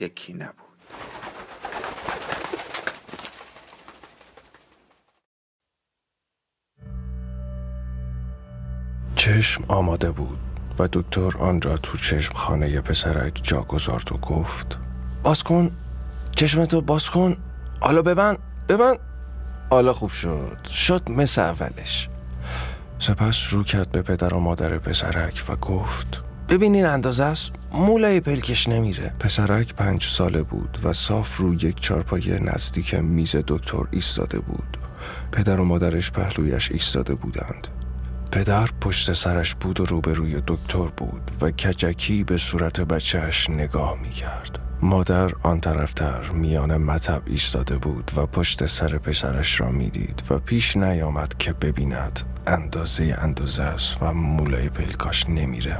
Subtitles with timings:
[0.00, 0.66] یکی نبود.
[9.16, 10.38] چشم آماده بود
[10.78, 14.78] و دکتر آن را تو چشم خانه پسرک جا گذارد و گفت
[15.22, 15.76] باز کن
[16.36, 17.36] چشمتو باز کن.
[17.80, 18.98] حالا ببند ببند
[19.70, 20.58] حالا خوب شد.
[20.66, 22.08] شد مثل اولش.
[22.98, 28.68] سپس رو کرد به پدر و مادر پسرک و گفت ببینین اندازه است مولای پلکش
[28.68, 34.78] نمیره پسرک پنج ساله بود و صاف رو یک چارپای نزدیک میز دکتر ایستاده بود
[35.32, 37.68] پدر و مادرش پهلویش ایستاده بودند
[38.32, 44.10] پدر پشت سرش بود و روبروی دکتر بود و کجکی به صورت بچهش نگاه می
[44.10, 44.58] کرد.
[44.82, 50.76] مادر آن طرفتر میان مطب ایستاده بود و پشت سر پسرش را می‌دید و پیش
[50.76, 55.78] نیامد که ببیند اندازه اندازه است و مولای پلکاش نمیره.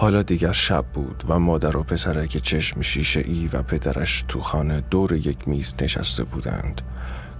[0.00, 4.80] حالا دیگر شب بود و مادر و پسرک چشم شیشه ای و پدرش تو خانه
[4.80, 6.80] دور یک میز نشسته بودند.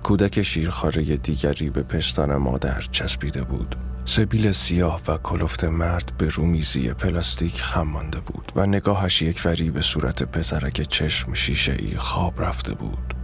[0.02, 3.76] کودک شیرخواره دیگری به پستان مادر چسبیده بود.
[4.04, 9.82] سبیل سیاه و کلفت مرد به رومیزی پلاستیک خم بود و نگاهش یک وری به
[9.82, 13.14] صورت پسرک چشم شیشه ای خواب رفته بود.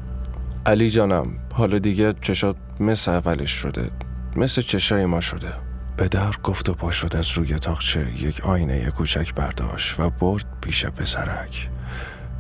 [0.67, 3.91] علی جانم حالا دیگه چشات مثل اولش شده
[4.37, 5.66] مثل چشای ما شده
[5.99, 10.87] پدر گفت و پا شد از روی تاخچه یک آینه کوچک برداشت و برد پیش
[10.87, 11.71] پسرک.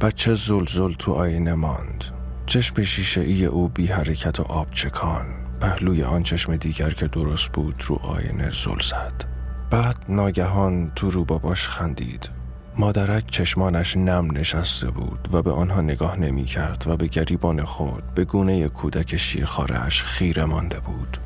[0.00, 2.04] بچه زلزل تو آینه ماند.
[2.46, 5.26] چشم شیشه ای او بی حرکت و آب چکان.
[5.60, 9.24] پهلوی آن چشم دیگر که درست بود رو آینه زل زد.
[9.70, 12.30] بعد ناگهان تو رو باباش خندید.
[12.78, 18.14] مادرک چشمانش نم نشسته بود و به آنها نگاه نمی کرد و به گریبان خود
[18.14, 21.18] به گونه کودک شیرخارش خیره مانده بود.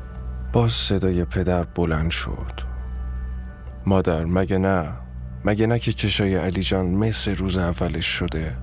[0.53, 2.61] باز صدای پدر بلند شد.
[3.85, 4.93] مادر مگه نه؟
[5.45, 8.57] مگه نه که چشای علی جان مثل روز اولش شده؟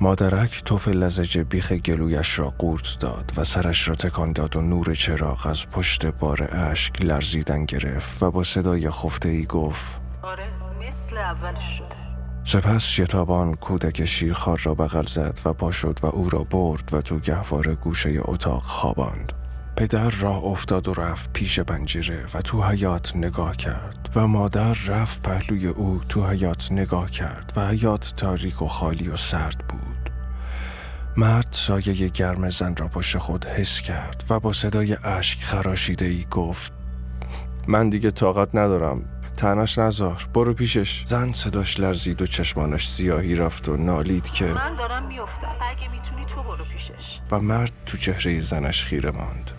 [0.00, 4.94] مادرک توف لزج بیخ گلویش را قورت داد و سرش را تکان داد و نور
[4.94, 10.48] چراغ از پشت بار اشک لرزیدن گرفت و با صدای خفته ای گفت آره
[10.88, 11.96] مثل اولش شده.
[12.44, 17.00] سپس شتابان کودک شیرخوار را بغل زد و پا شد و او را برد و
[17.00, 19.32] تو گهواره گوشه اتاق خواباند.
[19.78, 25.22] پدر راه افتاد و رفت پیش پنجره و تو حیات نگاه کرد و مادر رفت
[25.22, 30.10] پهلوی او تو حیات نگاه کرد و حیات تاریک و خالی و سرد بود.
[31.16, 36.26] مرد سایه گرم زن را پشت خود حس کرد و با صدای اشک خراشیده ای
[36.30, 36.72] گفت
[37.68, 39.04] من دیگه طاقت ندارم.
[39.36, 41.04] تناش نزار برو پیشش.
[41.04, 45.56] زن صداش لرزید و چشمانش سیاهی رفت و نالید که من دارم میافتم.
[45.60, 47.20] اگه می‌تونی تو برو پیشش.
[47.30, 49.50] و مرد تو چهره زنش خیره ماند.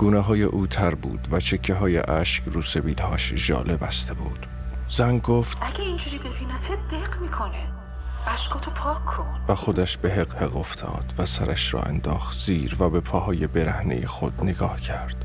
[0.00, 4.46] گونه های او تر بود و چکه های اشک رو سبیلهاش ژاله بسته بود.
[4.88, 7.68] زن گفت اگه اینجوری ببینته دق می‌کنه؟
[8.26, 9.40] اشکاتو پاک کن.
[9.48, 14.06] و خودش به حق حق افتاد و سرش را انداخت زیر و به پاهای برهنه
[14.06, 15.24] خود نگاه کرد.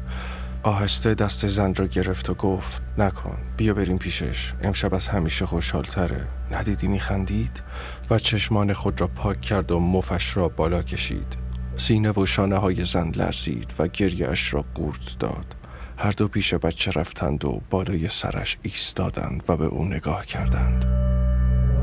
[0.64, 6.28] آهسته دست زن را گرفت و گفت نکن بیا بریم پیشش امشب از همیشه خوشحالتره.
[6.52, 7.64] ندیدی میخندید؟
[8.10, 11.45] و چشمان خود را پاک کرد و مفش را بالا کشید.
[11.78, 15.56] سینه و شانه های زن لرزید و گریهش را قورت داد.
[15.98, 20.86] هر دو پیش بچه رفتند و بالای سرش ایستادند و به او نگاه کردند.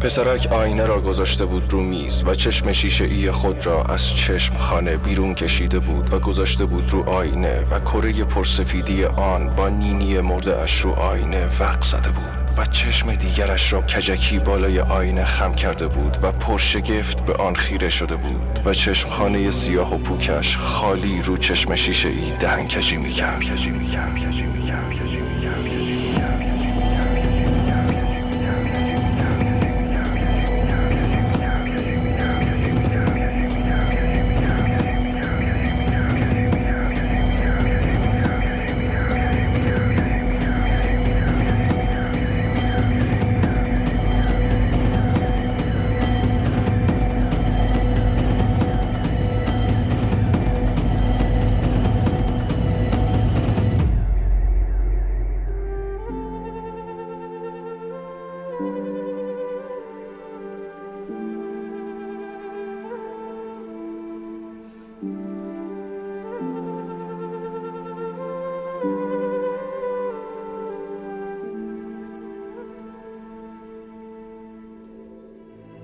[0.00, 4.56] پسرک آینه را گذاشته بود رو میز و چشم شیشه ای خود را از چشم
[4.56, 10.20] خانه بیرون کشیده بود و گذاشته بود رو آینه و کره پرسفیدی آن با نینی
[10.20, 12.41] مرده اش رو آینه وقت زده بود.
[12.56, 17.90] و چشم دیگرش را کجکی بالای آینه خم کرده بود و پرشگفت به آن خیره
[17.90, 23.10] شده بود و چشم خانه سیاه و پوکش خالی رو چشم شیشه ای دهنکجی می
[23.10, 23.42] کرد.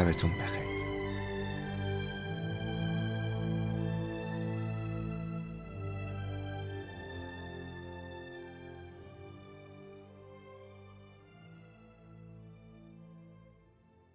[0.00, 0.69] شبتون بخیر.